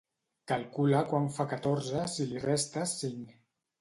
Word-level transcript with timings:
Calcula 0.51 1.01
quant 1.11 1.29
fa 1.37 1.47
catorze 1.53 2.07
si 2.15 2.29
li 2.31 2.43
restes 2.49 2.95
cinc. 3.03 3.37